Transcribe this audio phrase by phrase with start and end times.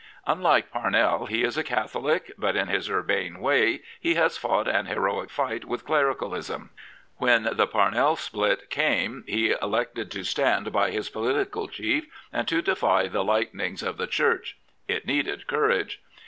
[0.25, 4.87] Unlike Parnell, he is a Catholic, but in his urbane way he has fought an
[4.87, 6.71] heroic fight with clericalism.
[7.17, 12.63] When the Parnell split Ccime he elected to stand by his political chief and to
[12.63, 14.57] defy the lightnings of the Church.
[14.87, 16.01] It needed courage.